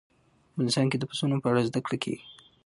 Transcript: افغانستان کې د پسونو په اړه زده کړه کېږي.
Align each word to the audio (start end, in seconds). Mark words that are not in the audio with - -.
افغانستان 0.51 0.85
کې 0.91 0.97
د 0.99 1.03
پسونو 1.09 1.35
په 1.43 1.47
اړه 1.51 1.61
زده 1.69 1.79
کړه 1.85 1.97
کېږي. 2.03 2.23